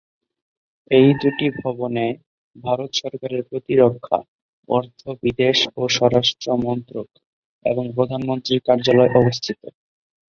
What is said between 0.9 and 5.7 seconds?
এই দুটি ভবনে ভারত সরকারের প্রতিরক্ষা, অর্থ, বিদেশ